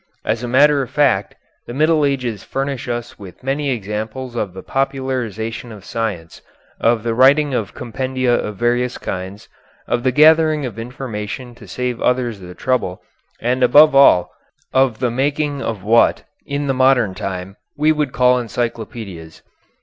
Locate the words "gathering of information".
10.11-11.53